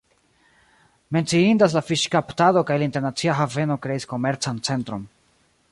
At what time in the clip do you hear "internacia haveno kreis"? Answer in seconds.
2.91-4.13